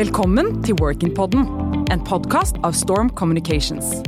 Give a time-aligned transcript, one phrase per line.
[0.00, 1.42] Velkommen til Workin-podden,
[1.92, 3.98] en podkast av Storm Communications.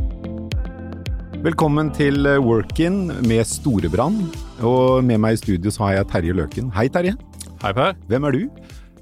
[1.44, 4.22] Velkommen til eh, Workin med Storebrand.
[4.64, 6.70] Og med meg i studio så har jeg Terje Løken.
[6.72, 7.12] Hei, Terje.
[7.60, 7.92] Hei, Per.
[8.08, 8.40] Hvem er du?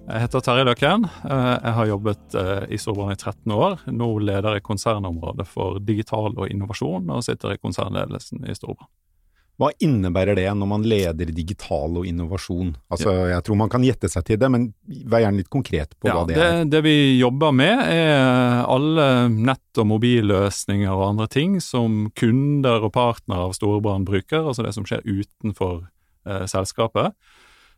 [0.00, 1.06] Jeg heter Terje Løken.
[1.06, 3.86] Eh, jeg har jobbet eh, i Storebrand i 13 år.
[3.94, 8.90] Nå leder jeg konsernområdet for digital og innovasjon, og sitter i konsernledelsen i Storebrand.
[9.61, 12.71] Hva innebærer det når man leder digital og innovasjon?
[12.88, 14.71] Altså, Jeg tror man kan gjette seg til det, men
[15.04, 16.62] vær gjerne litt konkret på ja, hva det, det er.
[16.73, 22.95] Det vi jobber med, er alle nett- og mobilløsninger og andre ting som kunder og
[22.96, 25.82] partnere av Storebrand bruker, altså det som skjer utenfor
[26.24, 27.12] eh, selskapet.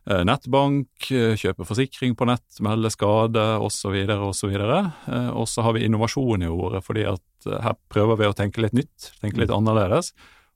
[0.03, 3.95] Eh, nettbank, eh, kjøpe forsikring på nett, melde skade osv.
[4.29, 4.55] osv.
[4.55, 8.35] Eh, og så har vi innovasjon i ordet, fordi at eh, her prøver vi å
[8.35, 10.11] tenke litt nytt, tenke litt annerledes.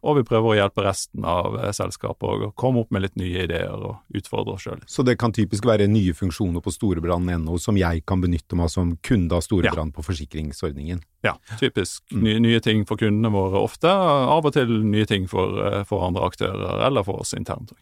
[0.07, 3.43] Og vi prøver å hjelpe resten av eh, selskapet og komme opp med litt nye
[3.43, 4.79] ideer og utfordre oss sjøl.
[4.87, 8.95] Så det kan typisk være nye funksjoner på storebrann.no som jeg kan benytte meg som
[9.03, 11.03] kunde av Storebrand på forsikringsordningen?
[11.27, 12.21] Ja, typisk Mm.
[12.23, 13.89] nye, nye ting for kundene våre ofte.
[13.91, 17.73] Av og til nye ting for, eh, for andre aktører, eller for oss internt.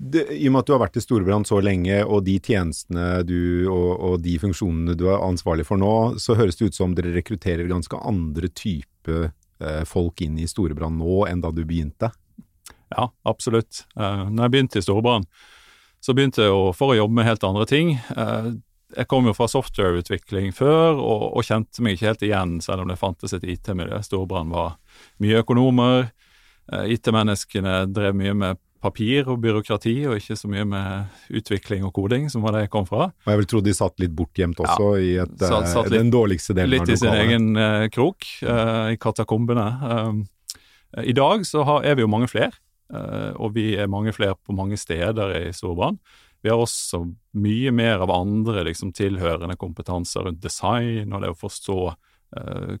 [0.00, 3.24] Det, I og med at du har vært i Storbrann så lenge, og de tjenestene
[3.28, 6.94] du og, og de funksjonene du er ansvarlig for nå, så høres det ut som
[6.96, 9.28] dere rekrutterer ganske andre type eh,
[9.86, 12.08] folk inn i Storebrand nå enn da du begynte.
[12.90, 13.84] Ja, absolutt.
[13.94, 15.28] Uh, når jeg begynte i Storebrand,
[16.00, 17.92] så begynte jeg for å jobbe med helt andre ting.
[18.16, 18.46] Eh,
[18.96, 22.90] jeg kom jo fra softwareutvikling før, og, og kjente meg ikke helt igjen, selv om
[22.90, 24.00] det fantes et IT-miljø.
[24.02, 24.78] Storebrand var
[25.22, 26.08] mye økonomer.
[26.72, 31.92] Eh, IT-menneskene drev mye med papir og byråkrati, og ikke så mye med utvikling og
[31.96, 33.10] koding, som var det jeg kom fra.
[33.12, 35.98] Og jeg vil tro de satt litt bortgjemt også, i et, satt- eh, satt litt-
[36.00, 39.66] den dårligste delen Litt i sin egen uh, krok, uh, i katakombene.
[39.84, 42.52] Uh, I dag så har, er vi jo mange flere,
[43.38, 46.00] og vi er mange flere på mange steder i Storebrand.
[46.42, 47.04] Vi har også
[47.38, 51.76] mye mer av andre liksom, tilhørende kompetanser rundt design og det å forstå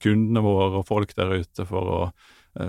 [0.02, 2.00] kundene våre og folk der ute for å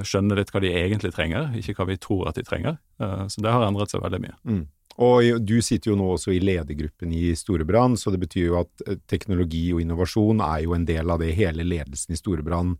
[0.06, 2.78] skjønne litt hva de egentlig trenger, ikke hva vi tror at de trenger.
[3.02, 4.38] Eh, så det har endret seg veldig mye.
[4.46, 4.64] Mm.
[5.02, 8.86] Og du sitter jo nå også i ledergruppen i Storebrann, så det betyr jo at
[8.88, 12.76] eh, teknologi og innovasjon er jo en del av det hele ledelsen i Storebrann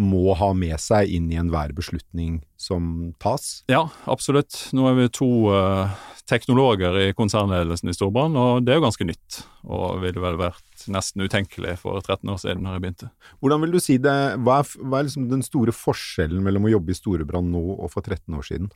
[0.00, 3.64] må ha med seg inn i enhver beslutning som tas.
[3.68, 4.56] Ja, absolutt.
[4.76, 5.98] Nå er vi to eh,
[6.30, 9.40] teknologer i konsernledelsen i Storbrann, og det er jo ganske nytt.
[9.66, 13.10] Og ville vel vært nesten utenkelig for 13 år siden da jeg begynte.
[13.42, 16.72] Hvordan vil du si det, hva er, hva er liksom den store forskjellen mellom å
[16.76, 18.70] jobbe i Storebrann nå og for 13 år siden?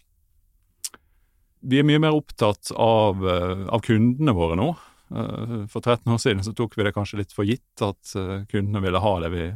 [1.64, 4.75] Vi er mye mer opptatt av, eh, av kundene våre nå.
[5.14, 8.44] Eh, For 13 år siden så tok vi det kanskje litt for gitt at eh,
[8.50, 9.47] kundene ville ha det vi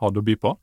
[0.00, 0.54] hadde å by på.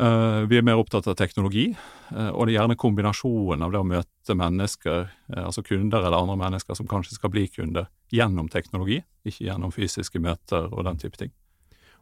[0.00, 1.70] Eh, Vi er mer opptatt av teknologi,
[2.12, 6.18] eh, og det er gjerne kombinasjonen av det å møte mennesker, eh, altså kunder eller
[6.18, 11.00] andre mennesker som kanskje skal bli kunder, gjennom teknologi, ikke gjennom fysiske møter og den
[11.00, 11.32] type ting.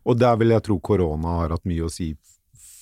[0.04, 2.16] Og der vil jeg tro korona har hatt mye å si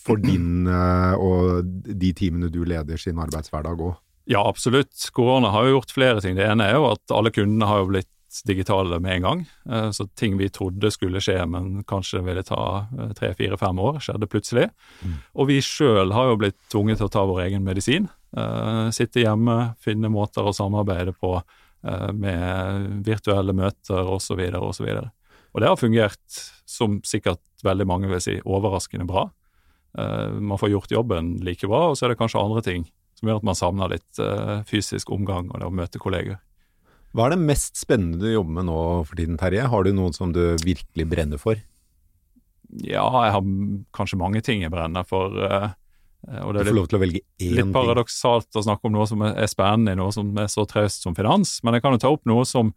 [0.02, 3.94] for din og de teamene du leder sin arbeidshverdag òg.
[4.26, 4.90] Ja, absolutt.
[5.14, 6.34] Korona har jo gjort flere ting.
[6.34, 8.10] Det ene er jo at alle kundene har jo blitt
[8.46, 9.40] digitale med en gang.
[9.70, 13.78] Eh, Så ting vi trodde skulle skje, men kanskje ville ta eh, tre, fire, fem
[13.78, 14.70] år, skjedde plutselig.
[15.34, 18.08] Og vi sjøl har jo blitt tvunget til å ta vår egen medisin.
[18.36, 21.40] Eh, Sitte hjemme, finne måter å samarbeide på
[22.14, 24.38] med virtuelle møter osv.
[24.38, 24.86] osv.
[24.86, 25.08] Og
[25.52, 29.24] og det har fungert, som sikkert veldig mange vil si, overraskende bra.
[30.38, 32.86] Man får gjort jobben like bra, og så er det kanskje andre ting
[33.18, 34.22] som gjør at man savner litt
[34.70, 36.38] fysisk omgang og det å møte kolleger.
[37.12, 39.66] Hva er det mest spennende du jobber med nå for tiden, Terje?
[39.68, 41.60] Har du noen som du virkelig brenner for?
[42.80, 43.46] Ja, jeg har
[43.92, 45.36] kanskje mange ting jeg brenner for.
[45.44, 45.68] eh,
[46.30, 50.12] eh, og det er litt, litt paradoksalt å snakke om noe som er spennende noe
[50.14, 52.72] som er så traust som finans, men jeg kan jo ta opp noe som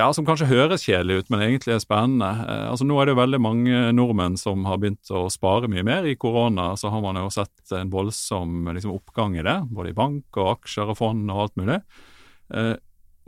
[0.00, 2.30] ja, som kanskje høres kjedelig ut, men egentlig er spennende.
[2.48, 5.84] Eh, altså Nå er det jo veldig mange nordmenn som har begynt å spare mye
[5.84, 6.08] mer.
[6.08, 9.98] I korona så har man jo sett en voldsom liksom, oppgang i det, både i
[9.98, 11.82] bank og aksjer og fond og alt mulig.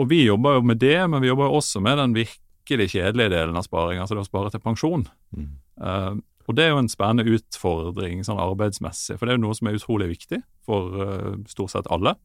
[0.02, 3.30] Og vi jobber jo med det, men vi jobber jo også med den virkelig kjedelige
[3.36, 5.06] delen av sparing, altså det å spare til pensjon.
[5.36, 5.48] Mm.
[5.78, 6.14] Uh,
[6.50, 9.70] og det er jo en spennende utfordring sånn arbeidsmessig, for det er jo noe som
[9.70, 12.16] er utrolig viktig for uh, stort sett alle.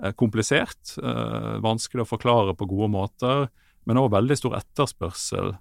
[0.00, 0.94] Uh, komplisert,
[1.64, 3.48] vanskelig å forklare på gode måter,
[3.88, 5.54] men òg veldig stor etterspørsel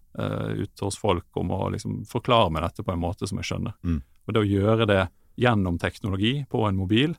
[0.59, 3.75] ute hos folk om å liksom, forklare meg dette på en måte som jeg skjønner.
[3.87, 4.01] Mm.
[4.27, 5.03] Og det å gjøre det
[5.39, 7.15] gjennom teknologi på en mobil,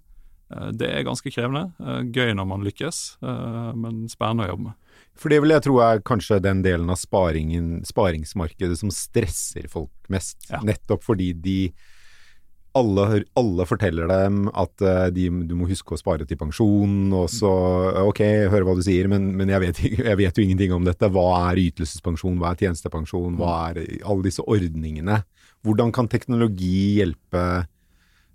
[0.48, 1.68] det er ganske krevende.
[1.82, 5.04] Eh, gøy når man lykkes, eh, men spennende å jobbe med.
[5.18, 10.38] For det vil jeg tro er kanskje den delen av sparingsmarkedet som stresser folk mest.
[10.48, 10.62] Ja.
[10.64, 11.58] Nettopp fordi de
[12.78, 17.50] alle, alle forteller dem at de, du må huske å spare til pensjon, og så
[18.04, 19.80] Ok, jeg hører hva du sier, men, men jeg, vet,
[20.10, 21.10] jeg, vet, jo ingenting om dette.
[21.10, 25.24] Hva er ytelsespensjon, hva er tjenestepensjon, hva er alle disse ordningene?
[25.66, 27.66] Hvordan kan teknologi hjelpe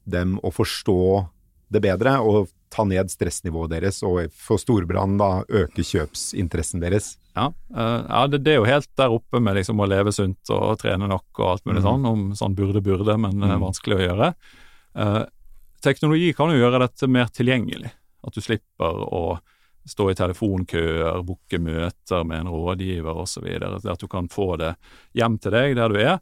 [0.03, 0.99] dem å forstå
[1.73, 7.13] det bedre, og ta ned stressnivået deres, og for storbrann da øke kjøpsinteressen deres?
[7.37, 10.53] Ja, uh, ja det, det, er jo helt der oppe med liksom å leve sunt
[10.53, 11.87] og trene nok og alt mulig mm.
[11.87, 13.55] sånn, om sånn burde burde, men mm.
[13.61, 14.33] vanskelig å gjøre.
[14.97, 15.23] Uh,
[15.85, 17.93] teknologi kan jo gjøre dette mer tilgjengelig,
[18.23, 19.25] at du slipper å
[19.89, 23.47] stå i telefonkøer, booke møter med en rådgiver osv.
[23.51, 24.73] At du kan få det
[25.17, 26.19] hjem til deg der du er.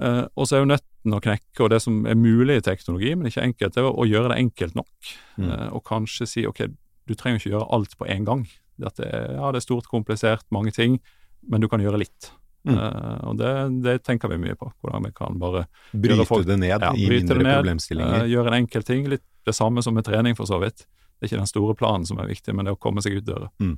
[0.00, 0.70] Eh, og så er jo
[1.06, 3.88] nøtten å knekke, og det som er mulig i teknologi, men ikke enkelt, det er
[3.88, 5.12] å, gjøre det enkelt nok.
[5.38, 5.46] Mm.
[5.50, 6.66] Uh, og kanskje si ok,
[7.06, 8.42] du trenger ikke gjøre alt på en gang.
[8.76, 10.98] Dette er, ja, det er stort, komplisert, mange ting,
[11.46, 12.32] men du kan gjøre litt.
[12.66, 12.74] Mm.
[12.74, 13.52] Uh, og det,
[13.84, 14.72] det, tenker vi mye på.
[14.82, 18.24] Hvordan vi kan bare Bryte folk, det ned ja, i mindre ned, problemstillinger.
[18.26, 19.06] Uh, gjøre en enkel ting.
[19.10, 20.88] Litt det samme som med trening, for så vidt.
[21.16, 23.28] Det er ikke den store planen som er viktig, men det å komme seg ut
[23.28, 23.46] døra.
[23.62, 23.76] Mm.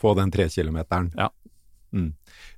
[0.00, 1.12] Få den tre kilometeren.
[1.16, 1.28] Ja.
[1.96, 2.10] Mm.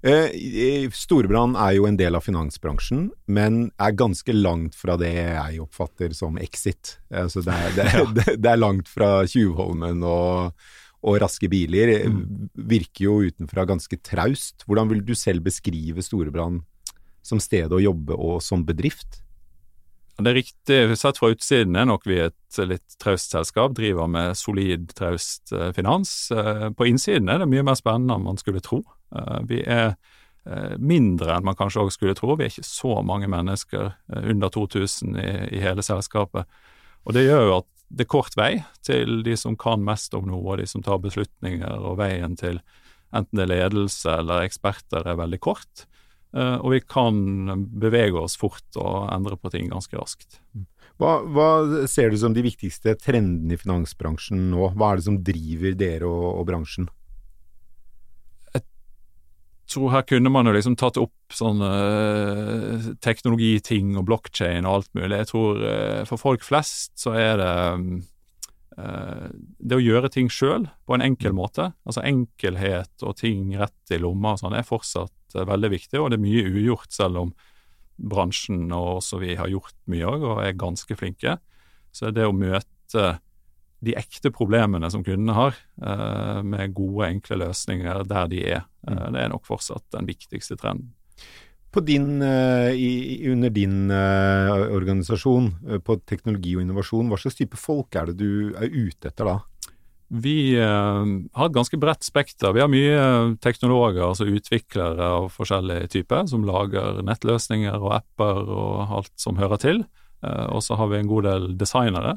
[0.03, 5.63] Eh, Storebrand er jo en del av finansbransjen, men er ganske langt fra det jeg
[5.63, 6.97] oppfatter som exit.
[7.11, 7.87] Altså det, er, det,
[8.19, 10.67] det, det, er langt fra Tjuvholmen og,
[11.07, 11.95] og raske biler.
[12.11, 12.51] Mm.
[12.75, 14.67] Virker jo utenfra ganske traust.
[14.67, 16.65] Hvordan vil du selv beskrive Storebrand
[17.23, 19.23] som sted å jobbe og som bedrift?
[20.19, 20.79] Det er riktig.
[20.99, 23.77] Sett fra utsiden er nok vi et litt traust selskap.
[23.79, 26.11] Driver med solid, traust eh, finans.
[26.35, 28.81] Eh, på innsiden er det mye mer spennende enn man skulle tro.
[29.15, 29.95] Eh, vi er
[30.81, 32.33] mindre enn man kanskje også skulle tro.
[32.39, 35.27] Vi er ikke så mange mennesker, under 2000 i,
[35.59, 36.49] i hele selskapet.
[37.05, 38.51] Og det gjør jo at det er kort vei
[38.85, 42.63] til de som kan mest om noe, og de som tar beslutninger, og veien til
[43.17, 45.87] enten det er ledelse eller eksperter er veldig kort.
[46.37, 50.41] Eh, og vi kan bevege oss fort og endre på ting ganske raskt.
[50.99, 51.49] Hva, hva,
[51.89, 54.73] ser du som de viktigste trendene i finansbransjen nå?
[54.75, 56.89] Hva er det som driver dere og, og bransjen?
[59.69, 64.95] Tror her kunne man jo liksom tatt opp sånne uh, teknologiting og blokkjede og alt
[64.97, 65.19] mulig.
[65.21, 67.53] Jeg tror uh, for folk flest så er det
[68.79, 69.29] uh,
[69.59, 74.01] det å gjøre ting sjøl på en enkel måte, altså enkelhet og ting rett i
[74.01, 77.33] lomma og sånn, er fortsatt Eh, veldig viktig, og det er mye ugjort, selv om
[77.99, 81.39] bransjen og også vi har gjort mye òg, og er ganske flinke.
[81.93, 83.19] Så det å møte
[83.85, 88.95] de ekte problemene som kundene har, eh, med gode, enkle løsninger der de er, eh,
[88.95, 89.13] mm.
[89.15, 90.95] det er nok fortsatt den viktigste trenden.
[91.79, 92.19] Din,
[92.75, 95.53] i, under din uh, organisasjon
[95.87, 99.37] på teknologi og innovasjon, hva slags type folk er det du er ute etter da?
[100.11, 101.05] Vi uh,
[101.39, 102.51] har et ganske bredt spekter.
[102.57, 108.97] Vi har mye teknologer, altså utviklere av forskjellige typer, som lager nettløsninger og apper og
[108.99, 109.85] alt som hører til.
[110.27, 112.17] Og så har vi en god del designere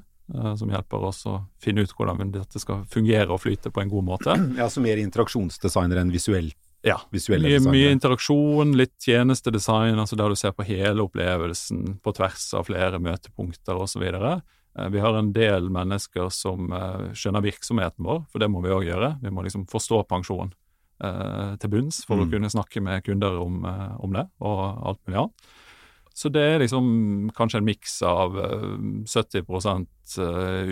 [0.58, 4.08] som hjelper oss å finne ut hvordan dette skal fungere og flyte på en god
[4.08, 4.36] måte.
[4.62, 6.58] Ja, Så mer interaksjonsdesignere enn visuelt?
[6.82, 12.48] Ja, mye, mye, interaksjon, litt tjenestedesign, altså der du ser på hele opplevelsen på tvers
[12.58, 14.08] av flere møtepunkter osv.
[14.80, 18.74] Eh, vi har en del mennesker som eh, skjønner virksomheten vår, for det må vi
[18.74, 19.14] òg gjøre.
[19.22, 20.50] Vi må liksom forstå pensjon
[21.06, 22.24] eh, til bunns for mm.
[22.26, 23.62] å kunne snakke med kunder om,
[24.02, 25.52] om, det, og alt mulig annet.
[26.22, 28.36] Så det er liksom kanskje en miks av
[29.10, 29.88] 70%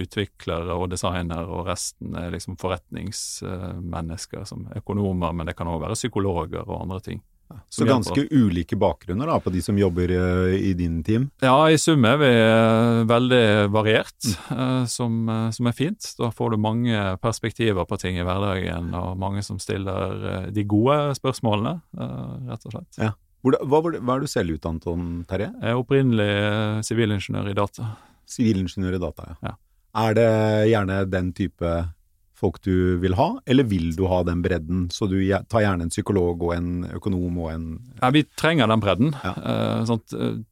[0.04, 5.98] utviklere og designere, og resten er liksom forretningsmennesker som økonomer, men det kan òg være
[5.98, 7.24] psykologer og andre ting.
[7.70, 11.30] Så ganske ulike bakgrunner da, på de som jobber uh, i din team?
[11.42, 12.30] Ja, i sum er vi
[13.10, 14.18] veldig variert,
[14.52, 15.24] uh, som,
[15.56, 16.12] som, er fint.
[16.20, 21.00] Da får du mange perspektiver på ting i hverdagen, og mange som stiller de gode
[21.18, 21.80] spørsmålene,
[22.52, 23.02] rett og slett.
[23.02, 23.16] Ja.
[23.40, 25.50] Hva, hva, hva, er du selv utdannet om, Terje?
[25.62, 26.32] Jeg er opprinnelig
[26.88, 27.94] sivilingeniør i data.
[28.30, 29.38] Sivilingeniør i data, ja.
[29.48, 29.54] ja.
[30.00, 30.32] Er det
[30.70, 31.70] gjerne den type
[32.40, 34.88] folk du vil ha, eller vil du ha den bredden?
[34.94, 35.18] Så du
[35.52, 37.66] tar gjerne en psykolog og en økonom og en
[38.00, 39.14] Ja, vi trenger den bredden.
[39.24, 39.34] Ja.
[39.36, 40.04] Uh, sånn,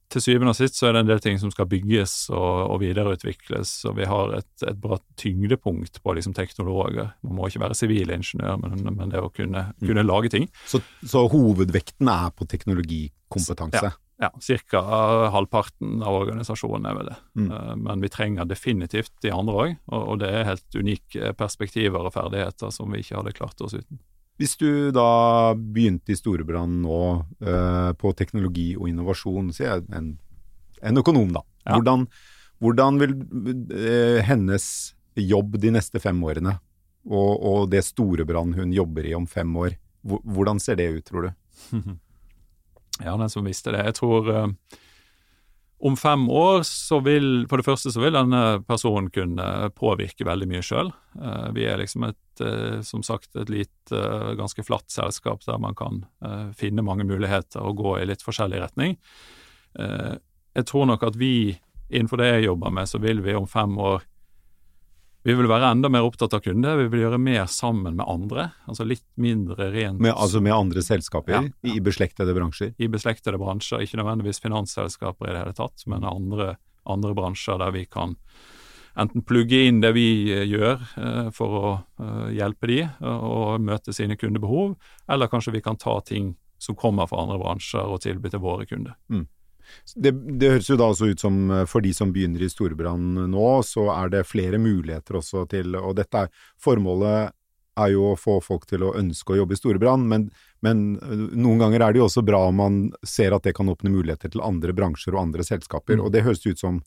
[0.08, 2.80] til syvende og sist så er det en del ting som skal bygges og, og
[2.82, 7.12] videreutvikles, og vi har et, et bra tyngdepunkt på liksom, teknologer.
[7.26, 9.84] Man må ikke være sivilingeniør, men, men, det å kunne, mm.
[9.84, 10.48] kunne lage ting.
[10.68, 13.90] Så, så, hovedvekten er på teknologikompetanse?
[13.90, 13.96] Ja.
[14.18, 14.32] Ja,
[14.70, 14.80] ca.
[15.30, 17.16] halvparten av organisasjonen er vel det.
[17.38, 17.50] Mm.
[17.54, 22.14] Eh, men vi trenger definitivt de andre òg, og det er helt unike perspektiver og
[22.16, 24.00] ferdigheter som vi ikke hadde klart oss uten.
[24.38, 26.98] Hvis du da begynte i Storebrand nå
[27.42, 30.12] eh, på teknologi og innovasjon, sier jeg en,
[30.82, 31.78] en økonom da, ja.
[31.78, 32.08] hvordan,
[32.62, 33.16] hvordan, vil
[33.74, 34.66] eh, hennes
[35.18, 36.56] jobb de neste fem årene,
[37.06, 41.30] og, og det Storebrand hun jobber i om fem år, hvordan ser det ut, tror
[41.30, 41.32] du?
[43.04, 43.84] Ja, den som visste det.
[43.86, 44.46] Jeg tror eh,
[45.78, 50.48] om fem år så vil For det første så vil denne personen kunne påvirke veldig
[50.50, 50.90] mye sjøl.
[51.18, 55.58] Eh, vi er liksom et, eh, som sagt, et lite, uh, ganske flatt selskap der
[55.62, 56.02] man kan
[56.56, 58.98] finne mange muligheter og gå i litt forskjellig retning.
[59.78, 61.58] jeg tror nok at vi,
[61.90, 64.02] innenfor det jeg jobber med, så vil vi om fem år
[65.28, 68.46] vi vil være enda mer opptatt av kunder, vi vil gjøre mer sammen med andre.
[68.64, 71.74] Altså litt mindre rent med, Altså med andre selskaper ja, ja.
[71.74, 72.72] i beslektede bransjer?
[72.80, 76.54] I beslektede bransjer, ikke nødvendigvis finansselskaper i det hele tatt, men andre,
[76.88, 78.16] andre bransjer der vi kan
[78.98, 83.92] enten plugge inn det vi eh, gjør eh, for å eh, hjelpe de og møte
[83.94, 84.78] sine kundebehov,
[85.12, 88.64] eller kanskje vi kan ta ting som kommer fra andre bransjer og tilby til våre
[88.66, 88.96] kunder.
[89.12, 89.28] Mm.
[89.94, 93.30] Det, det, høres jo da også ut som eh, for de som begynner i storbrann
[93.32, 97.34] nå, så er det flere muligheter også til Og dette er Formålet
[97.78, 100.28] er jo å få folk til å ønske å jobbe i storbrann, men,
[100.64, 103.70] men eh, noen ganger er det jo også bra om man ser at det kan
[103.70, 105.98] åpne muligheter til andre bransjer og andre selskaper.
[105.98, 106.06] Mm.
[106.06, 106.82] Og det høres ut som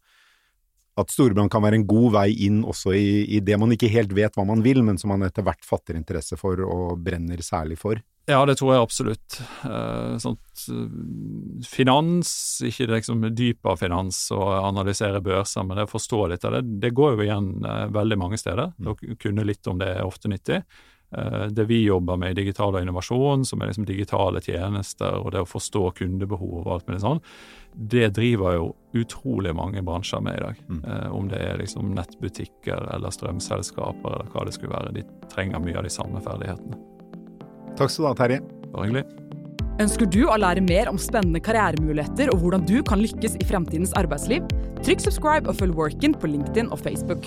[1.00, 4.12] at storbrann kan være en god vei inn også i, i, det man ikke helt
[4.16, 7.80] vet hva man vil, men som man etter hvert fatter interesse for og brenner særlig
[7.80, 8.02] for.
[8.32, 9.40] Ja, det tror jeg absolutt.
[9.66, 10.86] Uh, sånt, uh,
[11.68, 12.32] finans,
[12.64, 16.64] ikke liksom dyp av finans og analysere børser, men det å forstå litt av det,
[16.86, 18.72] det går jo igjen uh, veldig mange steder.
[18.78, 18.94] Mm.
[18.94, 20.64] Å kunne litt om det er ofte nyttig.
[21.52, 25.50] det vi jobber med i digital innovasjon, som er liksom digitale tjenester, og det å
[25.50, 27.20] forstå kundebehov og alt mulig sånn,
[27.76, 30.62] det driver jo utrolig mange bransjer med i dag.
[30.70, 31.12] Mm.
[31.12, 34.96] om det er liksom nettbutikker eller strømselskaper eller hva det skulle være.
[35.02, 36.80] De trenger mye av de samme ferdighetene.
[37.82, 38.42] Takk skal du ha, Terje.
[38.76, 39.06] Bare hyggelig.
[39.82, 43.96] Ønsker du å lære mer om spennende karrieremuligheter og hvordan du kan lykkes i fremtidens
[43.98, 44.46] arbeidsliv?
[44.86, 47.26] Trykk subscribe og følg Workin på LinkedIn og Facebook.